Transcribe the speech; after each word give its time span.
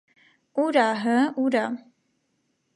-Ո՞ւր 0.63 0.79
ա, 0.85 0.87
հը՜, 1.03 1.19
ո՞ւր 1.45 1.59
ա. 1.61 1.65